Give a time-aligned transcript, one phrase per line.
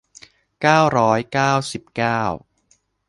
[0.61, 2.21] เก้าร้อยเก้าสิบเก้า